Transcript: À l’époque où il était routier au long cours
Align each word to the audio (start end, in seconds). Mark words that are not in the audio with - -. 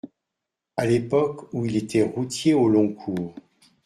À 0.77 0.87
l’époque 0.87 1.53
où 1.53 1.63
il 1.63 1.75
était 1.77 2.01
routier 2.01 2.55
au 2.55 2.67
long 2.69 2.91
cours 2.91 3.35